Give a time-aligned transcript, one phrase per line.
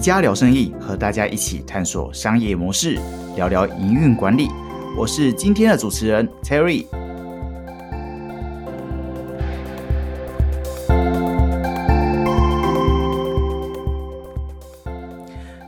[0.00, 2.98] 家聊生意，和大家一起探索商业模式，
[3.36, 4.48] 聊聊营运管理。
[4.96, 6.86] 我是今天的主持人 Terry。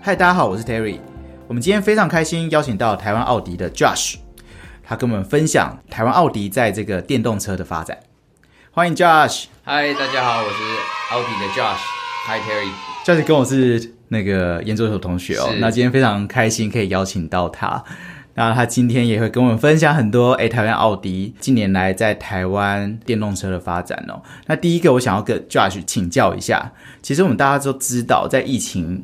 [0.00, 0.98] 嗨，大家好，我是 Terry。
[1.46, 4.14] 我们今天非常开心邀请到台湾奥迪的 Josh，
[4.82, 7.98] 他跟我们分享台湾奥迪在这个电动车的发展。
[8.70, 9.44] 欢迎 Josh。
[9.62, 10.56] 嗨，大家好，我是
[11.12, 11.82] 奥迪的 Josh。
[12.24, 12.70] Hi Terry。
[13.04, 15.48] Josh 跟我是那个研究所同学哦。
[15.58, 17.82] 那今天非常开心可以邀请到他。
[18.34, 24.22] 那他今天也会跟我们分享很多诶，台湾奥迪近年来在台湾电动车的发展哦。
[24.46, 29.02] 那第一个我想要跟 Josh 请教一下，其实我们大家都知道，在疫情。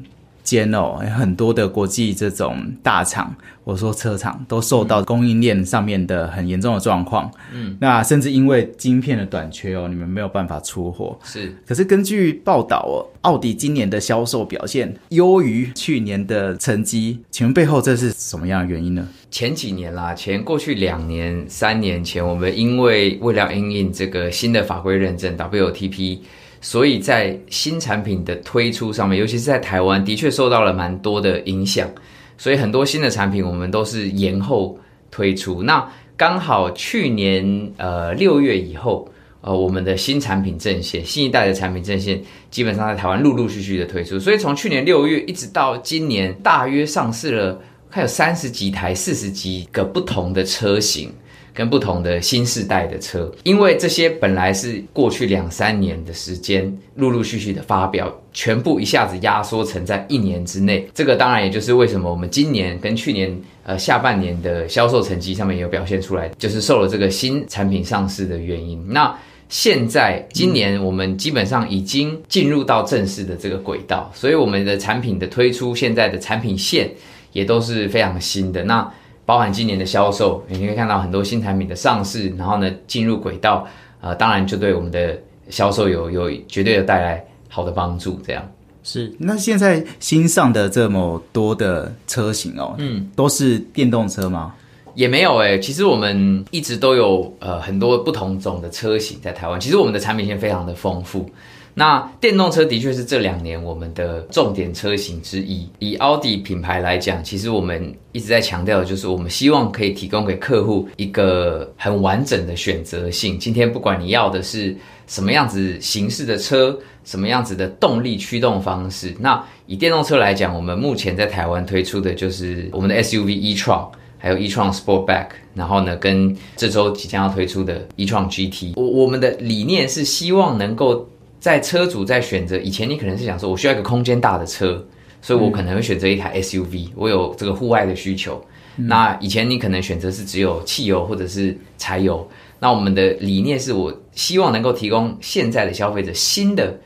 [0.48, 3.34] 间哦，很多的国际这种大厂，
[3.64, 7.30] 我说车厂都受到供应链上面的很严重的状况。
[7.52, 11.18] 嗯，那甚至因为晶片的短缺哦，你们没有办法出货。
[11.22, 19.06] 是，可是根据报道哦，奥迪今年的销售表现优于去年的成绩，请问背后这是什么样的原因呢？
[19.30, 26.20] 前几年啦，前过去两年、三年前，我们因为为了应应这个新的法规认证 WTP。
[26.60, 31.88] 所以在新产品的推出上面，尤其是在台湾，的确受到了蛮多的影响。
[32.36, 34.78] 所以很多新的产品，我们都是延后
[35.10, 35.62] 推出。
[35.62, 39.08] 那刚好去年呃六月以后，
[39.40, 42.20] 呃我们的新产品阵线，新一代的产品阵线，
[42.50, 44.18] 基本上在台湾陆陆续续的推出。
[44.18, 51.12] 所以从去年六月一直到今年，大约上市了，还有三十几台、四十几个不同的车型。
[51.58, 60.88] 跟不同的新世代的车，因为这些本来是过去两三年的时间，陆陆续续的发表，全部一下子压缩成在一年之内。
[60.94, 68.80] 这个当然也就是为什么我们今年跟去年呃下半年的销售成绩上面有表现出来，就是受了这个新产品上市的原因。
[68.92, 69.12] 那
[69.48, 76.88] 现在今年我们基本上已经进入到正式的这个轨道，所以我们的产品的推出，现在的产品线
[77.32, 78.62] 也都是非常新的。
[78.62, 78.88] 那
[79.28, 83.66] 包含今年的销售，你可以看到很多新产品的上市，然后呢进入轨道，
[84.00, 88.18] 呃，当然就对我们的销售有有绝对的带来好的帮助。
[88.26, 88.42] 这样
[88.82, 89.14] 是。
[89.18, 94.54] 那现在新上的这么多的车型哦，嗯，都是电动车吗？
[94.94, 101.30] 也没有诶，其实我们一直都有呃很多不同种的车型在台湾，其实我们的产品线非常的丰富。
[101.78, 105.64] 那电动车的确是这两年我们的重点车型之一。
[105.78, 113.38] 以奥迪品牌来讲，其实我们一直在强调的就是，我们希望可以提供给客户一个很完整的选择性。
[113.38, 128.72] 今天不管你要的是什么样子形式的车，什么样子的动力驱动方式，那以电动车来讲，我们目前在台湾推出的就是我们的 SUV e-tron，还有 e-tron Sportback，然后呢，跟这周即将要推出的 e-tron GT。
[128.74, 131.08] 我我们的理念是希望能够。
[131.40, 134.84] 在车主在选择以前，你可能是想说，我需要一个空间大的车，
[135.22, 136.88] 所以我可能会选择一台 SUV。
[136.96, 138.44] 我有这个户外的需求。
[138.76, 142.28] 那以前你可能选择是只有汽油或者是柴油。
[142.58, 146.76] 那我们的理念是我希望能够提供现在的消费者新的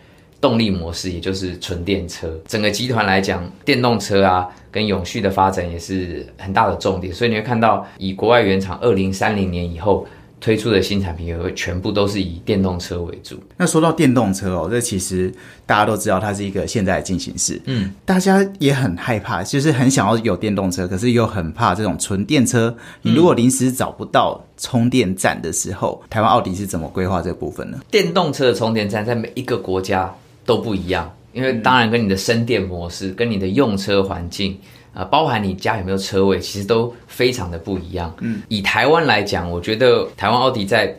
[0.41, 2.29] 动力模式，也就是纯电车。
[2.47, 7.13] 整个集团来讲，电动车啊跟永续的发展也是很大的重点。
[7.13, 10.07] 所以你会看到，以国外原厂二零三零年以后。
[10.43, 13.39] 推出的新产品也会全部都是以电动车为主。
[13.57, 15.33] 那说到电动车哦，这其实
[15.65, 17.63] 大家都知道它是一个现在的进行式。
[17.67, 22.77] 嗯，大家也很害怕，就是很想要有电动车，可是又很怕这种纯电车。
[23.03, 27.79] 你如果临时找不到充电站的时候，台湾奥迪是怎么规划这部分呢？
[27.89, 30.13] 电动车的充电站在每一个国家
[30.45, 34.59] 都不一样，因为当然跟你的生电模式、跟你的用车环境。
[34.95, 38.15] 啊，包含你家有没有车位，其实都非常的不一样。
[38.21, 40.95] 嗯，以台湾来讲，我觉得台湾奥迪在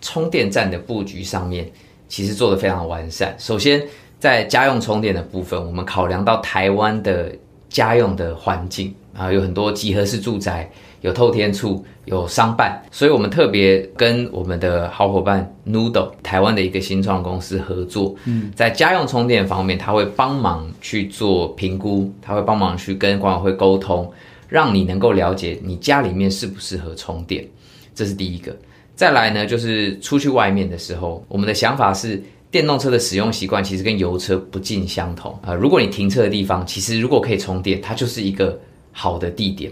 [0.00, 1.70] 充电站的布局上面，
[2.08, 3.34] 其实做的非常完善。
[3.38, 3.82] 首先，
[4.20, 7.32] 在家用充电的部分，我们考量到台湾的
[7.68, 10.70] 家用的环境啊，有很多集合式住宅。
[11.00, 18.14] 有透天处，有商办，所以我们特别跟我们的好伙伴 Noodle 台湾的一个新创公司合作。
[18.24, 24.10] 嗯，在家用充电方面，他会帮忙去做评估，他会帮忙去跟管委会沟通，
[24.48, 27.46] 让你能够了解你家里面适不适合充电。
[27.94, 28.56] 这是第一个。
[28.96, 32.20] 再来呢，就是出去外面的时候，我们的想法是，
[32.50, 35.54] 电动车的使用习惯其实跟油车不尽相同啊。
[35.54, 38.58] 如果你停车的地方，其实如果可以充电，它就是一个
[38.90, 39.70] 好的地点。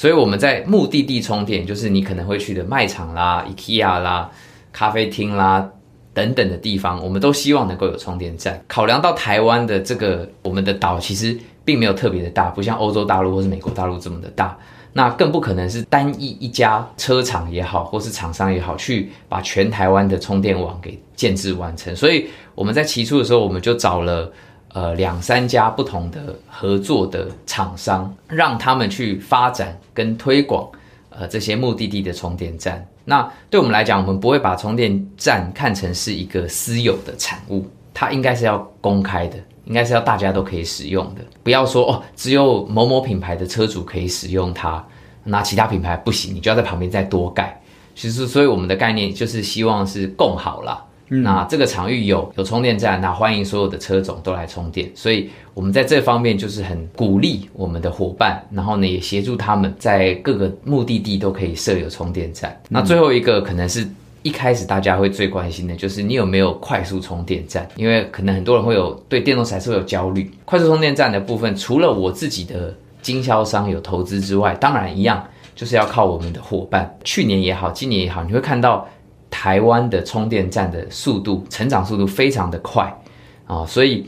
[0.00, 4.30] 所以我们在目的地充电，就是你可能会去的卖场啦、IKEA 啦、
[4.72, 5.70] 咖啡厅啦
[6.14, 8.64] 等等的地方，我们都希望能够有充电站。
[8.66, 14.56] 考量到台湾的这个我们的岛其实并没有特别的大，不像欧洲大陆或是美国大陆这么的大，
[14.94, 21.94] 那更不可能是单一一家车厂也好，或是厂商也好，去把全台湾的充电网给建制完成。
[21.94, 24.32] 所以我们在起初的时候，我们就找了。
[24.72, 30.68] 呃两三家不同的合作的厂商，让他们去发展跟推广
[31.10, 32.86] 呃这些目的地的充电站。
[33.04, 39.36] 那对我们来讲，我们不会把充电站看成是一个私有的产物，它应该是要公开的。
[39.66, 44.84] 应该是要大家都可以使用的，不要说哦，只有某某品牌的车主可以使用它，
[45.22, 47.60] 那其他品牌不行，你就要在旁边再多盖。
[47.94, 50.82] 其实，所以我们的概念就是希望是共好啦。
[51.10, 54.90] 那这个场域有有充电站，那欢迎所有的车种都来充电。
[54.94, 62.58] 所以我们在这方面就是很鼓励我们的伙伴，然后呢也协助他们在各个目的地都可以设有充电站。
[62.68, 63.86] 那最后一个可能是。
[64.22, 70.30] 一开始大家会最关心的就是你有没有快速充电站，因为可能很多人会有对电动车会有焦虑。
[70.44, 75.26] 快速充电站的部分，除了我自己的经销商有投资之外，当然一样
[75.56, 76.94] 就是要靠我们的伙伴。
[77.02, 78.86] 去年也好，今年也好，你会看到
[79.40, 82.94] 台湾的充电站的速度成长速度非常的快
[83.46, 84.04] 啊，所以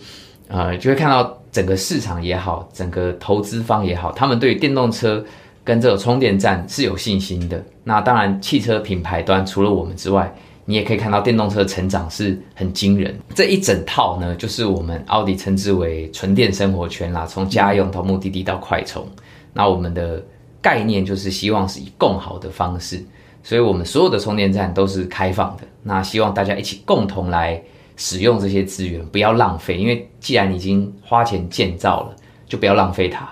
[0.48, 5.24] 呃就会看到整个市场也好，整个投资方也好，他们对电动车。
[5.64, 7.64] 跟这个充电站是有信心的。
[7.84, 10.34] 那当然，汽车品牌端除了我们之外，
[10.64, 13.16] 你也可以看到电动车成长是很惊人。
[13.32, 19.06] 这一整套呢，就是我们奥迪称之为纯电生活圈啦，从家用到目的地到快充。
[19.52, 20.20] 那我们的
[20.60, 23.00] 概念就是希望是以更好的方式，
[23.42, 25.62] 所以我们所有的充电站都是开放的。
[25.82, 27.60] 那希望大家一起共同来
[27.96, 29.76] 使用这些资源，不要浪费。
[29.76, 32.16] 因为既然已经花钱建造了，
[32.46, 33.28] 就不要浪费它。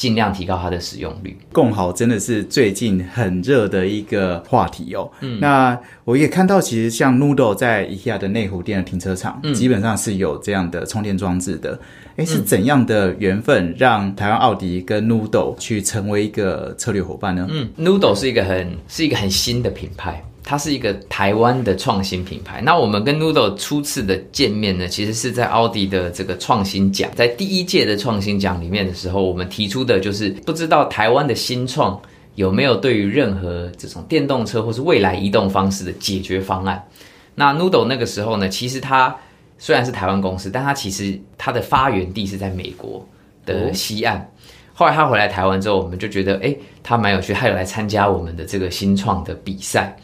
[0.00, 1.36] 尽量提高它的使用率。
[1.52, 5.10] 共好真的是最近很热的一个话题哦。
[5.20, 11.78] 嗯，那我也看到，其实像 Noodle 在 IKEA 的内湖店的停车场，基本上是有这样的充电装置的。
[12.16, 17.46] 哎，是怎样的缘分让台湾奥迪跟 Noodle 去成为一个策略伙伴呢？
[17.50, 20.24] 嗯，Noodle 是一个很是一个很新的品牌。
[20.50, 22.60] 它是一个台湾的创新品牌。
[22.60, 31.96] 那我们跟 Noodle 初次的见面呢，其实是在奥迪的这个创新奖，在第一届的创新奖里面的时候，我们提出的就是不知道台湾的新创
[32.34, 36.84] 有没有对于任何这种电动车或是未来移动方式的解决方案。
[37.36, 39.16] 那 Noodle 那个时候呢，其实它
[39.56, 43.06] 虽然是台湾公司，但它其实它的发源地是在美国
[43.46, 44.28] 的西岸。
[44.80, 49.94] 后来他回来台湾之后，我们就觉得，哎，他蛮有趣，他有来参加我们的这个新创的比赛。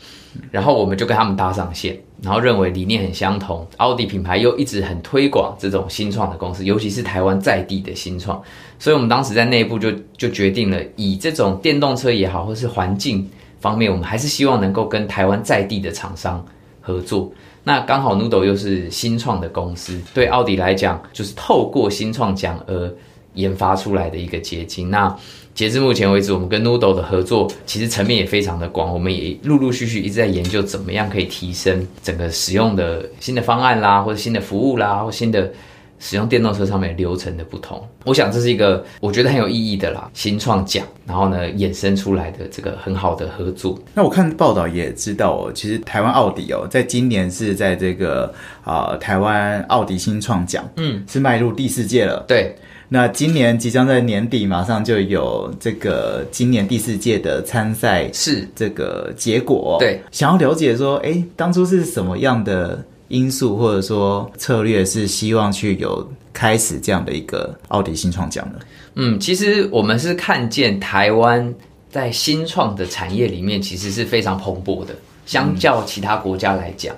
[0.50, 8.38] 然后我们就跟他们搭上线，然后认为理念很相同，奥迪品牌又一直很推广这种新创的公司，尤其是台湾在地的新创，
[8.78, 13.26] 所以我们当时在内部就就决定了，以这种电动车也好，或是环境
[13.62, 16.44] 方面，我们还是希望能够跟台湾在地的厂商
[16.82, 17.32] 合作。
[17.64, 22.94] 那刚好 Noodle 又是新创的公司，对奥迪来讲，就是透过新创奖而
[23.36, 24.90] 研发出来的一个结晶。
[24.90, 25.16] 那
[25.54, 35.50] 截至目前为止，我们跟 Noodle 的合作其实层面也非常的广，我们也陆陆续续一直在研究怎么样可以提升整个使用的新的方案啦，或者新的服务啦，或新的
[35.98, 37.82] 使用电动车上面流程的不同。
[38.04, 43.78] 我想这是一个我觉得很有意义的啦，新创奖，然后呢衍生出来的这个很好的合作。
[43.94, 48.30] 那我看报道也知道哦，其实台湾奥迪哦，在今年是在这个
[48.62, 52.22] 啊台湾奥迪新创奖，嗯，是迈入第四届了。
[52.28, 52.54] 对。
[52.88, 59.76] 那今年即将在年底，马上就有这个今年第四届的参赛是这个结果。
[59.80, 68.60] 对，想要了解说，哎，当初是什么样的因素或者说策略，是希望去有开始这样的一个奥迪新创奖呢？
[68.94, 71.52] 嗯，其实我们是看见台湾
[71.90, 74.94] 在新创的产业里面，其实是非常蓬勃的，
[75.26, 76.94] 相较其他国家来讲。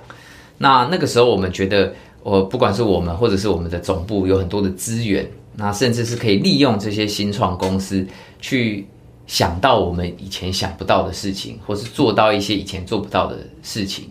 [0.59, 5.27] 那那个时候，我们觉得，我不管是我们或者是我们的总部，有很多的资源。
[5.59, 8.07] 那甚至是可以利用这些新创公司
[8.39, 8.87] 去
[9.27, 14.09] 想到我们以前想不到的事情，或是做到一些以前做不到的事情。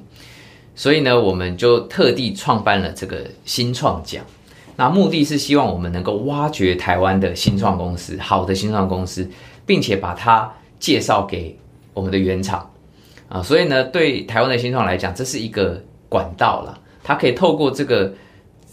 [0.75, 4.23] 所以呢，我们就特地创办了这个新创奖。
[4.76, 9.26] 那目的是希望我们能够挖掘台湾的新创公司，好的新创公司，
[9.64, 11.59] 并且把它介绍给
[11.95, 12.71] 我们的原厂
[13.26, 13.43] 啊。
[13.43, 18.12] 所以呢，对台湾的新创来讲，这是一个管道了，它可以透过这个。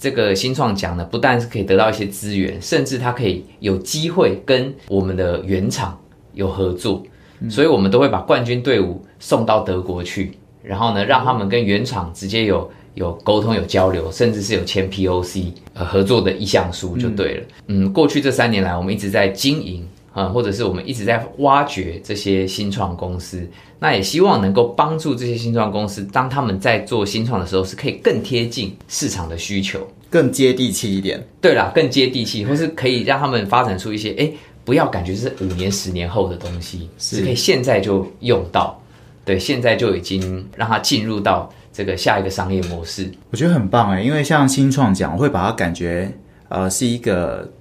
[0.05, 5.99] 这个新创奖呢，不但是可以得到一些资源，甚至它可以有机会跟我们的原厂
[6.35, 7.01] 有合作，
[7.49, 17.43] 所以我们都会把冠军队伍送到德国去，然后呢，让他们跟原厂直接有有沟通、有交流，甚至是有签 POC 呃合作的意向书就对了。
[17.69, 19.83] 嗯，过去这三年来，我们一直在经营。
[20.15, 23.45] 啊，或者是我们一直在挖掘这些新创公司，
[23.79, 31.21] 那也希望能够帮助这些新创公司，当他们在做新创的时候，是可以更贴近市场的需求，更接地气一点。
[31.41, 34.31] 对啦，更接地气，或是可以让他们发展出一些，哎，
[34.63, 38.81] 不要感觉是五年、十年后的东西，是可以现在就用到。
[39.25, 43.11] 对，现在就已经让它进入到这个下一个商业模式。
[43.31, 46.09] 我觉得很棒哎，因为像新创奖，我会把它感觉。
[46.47, 47.51] 呃是一个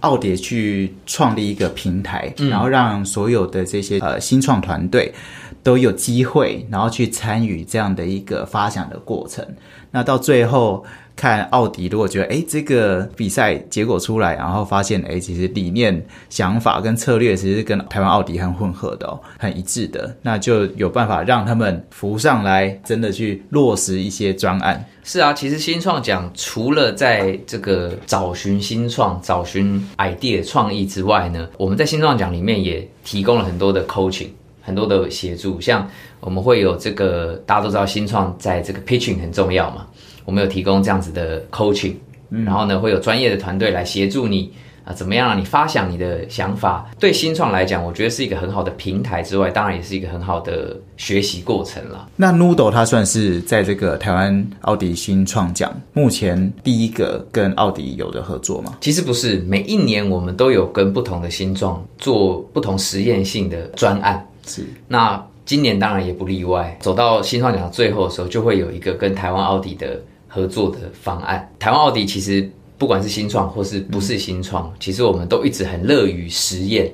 [0.00, 5.14] 奥迪去创立一个平台，然后让所有的这些呃新创团队
[5.62, 9.46] 都有机会，然后去参与这样的一个发想的过程。
[9.90, 10.84] 那到最后。
[11.20, 24.82] 看奥迪，如果觉得哎，这个比赛结果出来，然后发现哎，其实理念、想法跟策略其实跟台湾奥迪很混合的哦，很一致的，那就有办法让他们浮上来，真的去落实一些专案。
[25.04, 34.28] 是啊，其实新创奖除了在这个找寻新创、找寻 idea 创意之外呢，我们在新创奖里面也提供了很多的 coaching，
[34.62, 35.86] 很多的协助，像
[36.20, 39.86] 我们会有这个大家都知道新创在这个 pitching 很重要嘛。
[40.24, 41.94] 我们有提供这样子的 coaching，
[42.28, 44.52] 然后呢，会有专业的团队来协助你
[44.84, 46.88] 啊，怎么样让你发想你的想法？
[46.98, 52.08] 对新创来讲，我觉得是一个很好的平台之外，当然也是一个很好的学习过程了。
[52.16, 58.78] 那 Noodle 它算是在这个台湾奥迪新创奖目前第一个跟奥迪有的合作吗？
[58.80, 64.26] 其实不是，每一年我们都有跟不同的新创做不同实验性的专案。
[64.46, 66.76] 是，那今年当然也不例外。
[66.80, 70.00] 走到新创奖最后的时候，就会有一个跟台湾奥迪的。
[70.32, 76.90] 合作的方案，台湾奥迪其实不管是新创或是不是新创，其实我们都一直很乐于实验。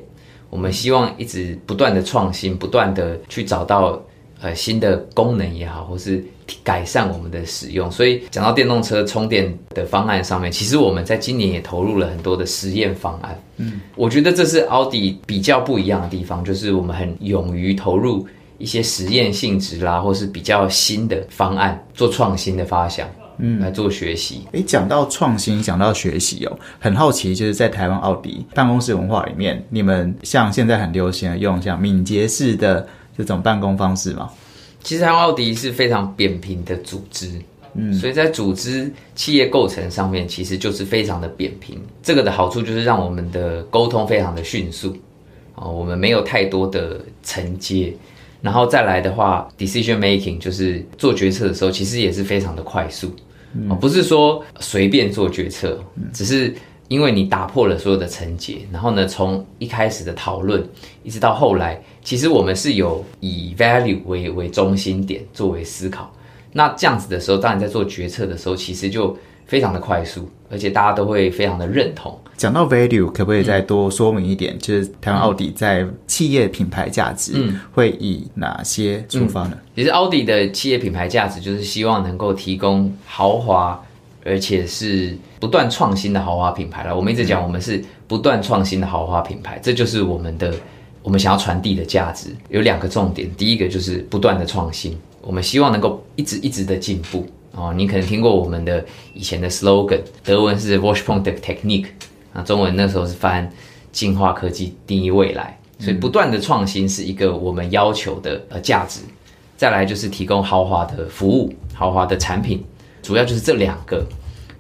[0.49, 4.00] 我们希望一直不断的创新，不断的去找到
[4.40, 6.25] 呃新的功能也好，或是
[6.62, 7.90] 改善我们的使用。
[7.90, 13.38] 所以讲到电动车充电的方案上面，其实我们在今年也投入了很多的实验方案。
[13.59, 18.26] 嗯，我觉得这是奥迪比较不一样的地方，就是我们很勇于投入
[18.59, 23.07] 一些实验性质啦，或是比较新的方案，做创新的发想。
[23.38, 24.43] 嗯，来做学习。
[24.52, 34.31] 诶，讲到创新，讲到学习哦，很好奇，就是在台湾奥迪办公室文化里面，你们像现在很流行的用像敏捷式的这种办公方式吗？
[34.83, 37.28] 其实台湾奥迪是非常扁平的组织，
[37.75, 41.81] 嗯，所以在组织企业构成上面，其实就是非常的扁平。
[42.02, 44.97] 这个的好处就是让我们的沟通非常的迅速，
[45.57, 47.93] 哦，我们没有太多的承接。
[48.47, 53.11] 然后再来的话，decision making 就是做决策的时候，其实也是非常的快速。
[53.81, 55.81] 不是说随便做决策，
[56.12, 56.55] 只是
[56.87, 60.65] 因为你打破了所有的层结，然后呢，从一开始的讨论
[61.03, 66.09] 一直到后来，其实我们是有以 value 为为中心点作为思考。
[66.53, 69.17] 那这样子的时候，当你在做决策的时候，其实就。
[69.47, 72.19] 非常的快速，而且大家都会非常的认同。
[72.37, 74.59] 讲到 value，可不可以再多说明一点？
[74.59, 79.58] 就是台湾奥迪在企业品牌价值会以哪些出发呢？
[79.75, 83.78] 其实奥迪的企业品牌价值就是希望能够提供豪华，
[84.25, 86.96] 而且是不断创新的豪华品牌了。
[86.96, 90.54] 我们一直讲，我们是不断创新的豪华品牌，这就是我们的
[91.02, 92.35] 我们想要传递的价值。
[92.49, 97.26] 有两个重点，第一个就是不断的创新，我们希望能够一直一直的进步。
[97.52, 98.82] 哦，你可能听过我们的
[99.12, 101.85] 以前的 slogan，德文是 w a s h p o n t Technik，
[102.32, 103.52] 啊，中文那时候是翻
[103.92, 109.00] 进化科技定义未来，所以不断的创新是一个我们要求的呃价值。
[109.56, 112.62] 再来就是提供豪华的服务、豪华的产品，
[113.02, 114.06] 主要就是这两个，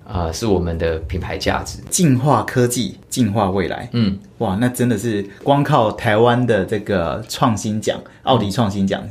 [0.08, 1.78] 呃，是我们的品牌价值。
[1.90, 9.06] 进化科技，进化未来，嗯，哇，那真的是光靠台湾的这个创新奖，奥迪创新奖。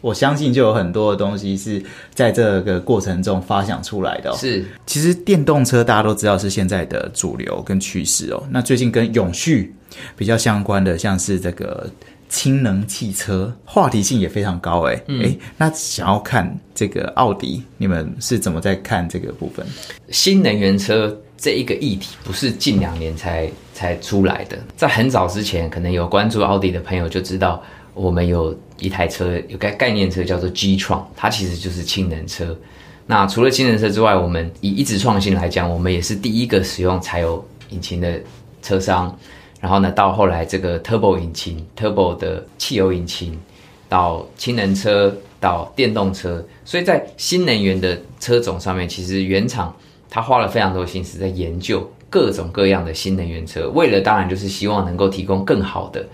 [0.00, 1.82] 我相信就有很多的东西是
[2.14, 4.32] 在这个过程中发想出来的。
[4.34, 8.40] 是，其实电动车大家都知道是现在的主流跟趋势哦。
[8.50, 9.74] 那最近跟永续
[10.16, 11.90] 比较相关的，像是这个
[12.28, 14.82] 氢能汽车，话题性也非常高。
[14.82, 19.66] 哎，哎，那想要看这个奥迪，你们是怎么在看这个部分？
[20.10, 27.62] 新能源车这一个议题不是近两年才才出来的，在很早之前，可能有关注奥迪的朋友就知道。
[27.96, 32.58] 我们有一台车，有概概念车叫做 G 创，它其实就是氢能车。
[33.06, 38.20] 那除了氢能车之外，我们以一直创新来讲，我们也是第一个使用柴油引擎的
[38.62, 39.16] 车商。
[39.64, 43.34] 然后呢，到后来这个 Turbo 引擎、Turbo 的汽油引擎，
[43.88, 46.44] 到氢能车，到电动车。
[46.66, 49.74] 所以在新能源的车种上面，其实原厂
[50.10, 56.04] 它花了非常多心思在研究各种各样的新能源车，为了当然就是希望能够提供更好的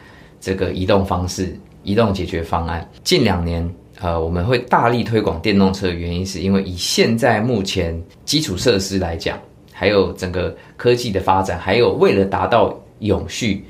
[0.40, 1.58] 这个移动方式。
[1.82, 3.68] 移动解决方案，近两年，
[4.00, 9.36] 呃，我们会大力推广电动车的原因，是因为以现在目前基础设施来讲，
[9.72, 13.64] 还有整个科技的发展，还有为了达到永续、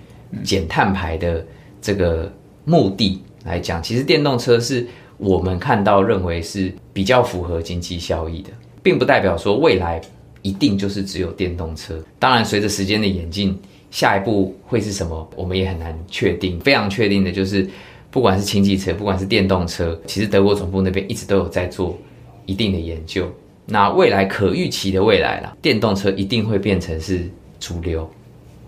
[0.45, 1.45] 减碳排的
[1.83, 2.31] 这个
[2.65, 8.51] 目的来讲，其实电动车是我们看到认为是比较符合经济效益的，
[8.83, 10.01] 并不代表说未来
[10.43, 11.99] 一定就是只有电动车。
[12.19, 13.59] 当然，随着时间的演进，
[13.91, 16.61] 下一步会是什么，我们也很难确定。
[16.61, 17.69] 非常确定的就是。
[18.13, 21.97] 不管是氢气车，不管是电动车，其实德国总部那边一直都有在做
[22.45, 23.33] 一定的研究。
[23.67, 28.11] 那未来可预期的未来啦，电动车一定会变成是主流，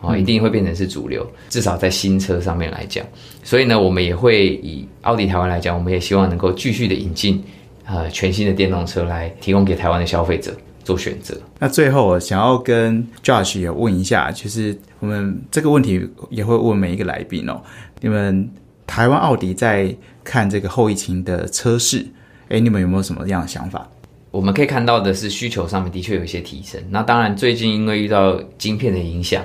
[0.02, 3.06] 啊，一定会变成是主流，至少在新车上面来讲。
[3.44, 7.42] 所以呢，我们也会以奥迪台湾来讲，我们也希望能够继续的引进
[7.86, 11.40] 呃全新的电动车来提供给台湾的消费者做选择。
[11.58, 17.60] 那最后我想要跟 Josh 也问一下，就是我们这个问题也会问每一个来宾哦，
[18.00, 18.50] 你们
[18.86, 19.94] 台湾奥迪在
[20.24, 22.04] 看这个后疫情的车市，
[22.48, 23.88] 哎，你们有没有什么样的想法？
[24.30, 26.80] 我们可以看到的是，需求上面的确有一些提升。
[26.88, 29.44] 那当然，最近因为遇到晶片的影响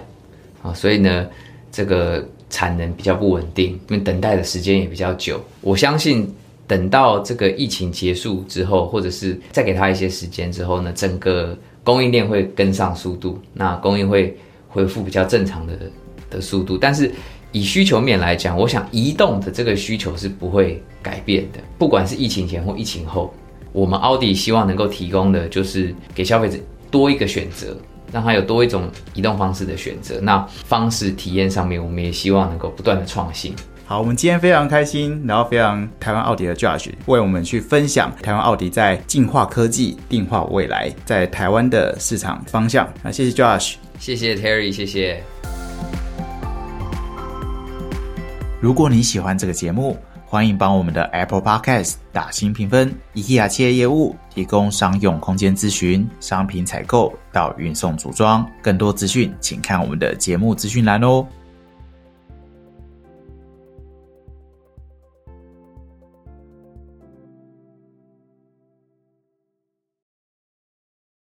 [0.61, 1.27] 啊，所以呢，
[1.71, 5.39] 这个产能比较不稳定，因为等待的时间也比较久。
[5.61, 6.33] 我相信，
[6.65, 14.35] 等到这个疫情结束之后，或者是再给他一些时间之后呢，整个供应链会跟上速度，那供应会
[14.67, 15.73] 恢复比较正常的
[16.29, 16.77] 的速度。
[16.77, 17.11] 但是
[17.51, 23.33] 以需求面来讲，我想移动的这个需求是不会改变的，不管是疫情前或疫情后。
[23.73, 26.57] 我们奥迪希望能够提供的就是给消费者
[26.89, 27.77] 多一个选择，
[28.11, 30.19] 让他有多一种移动方式的选择。
[30.21, 33.55] 那方式体验上面，我们也希望能够不断的创新。
[33.85, 42.91] 好，我们今天非常开心，然后非常台湾奥迪的 Josh 为我们去分享台湾奥迪在进化科技、定化未来在台湾的市场方向。
[43.01, 45.23] 那谢谢 Josh，谢谢 Terry，谢谢。
[48.59, 49.97] 如果你喜欢这个节目，
[50.29, 52.93] 欢迎帮我们的 Apple Podcast 打新评分。
[53.15, 61.25] IKEA 企业业务提供商用空间咨询、商品采购到运送组装，更多资讯请看我们的节目资讯栏哦。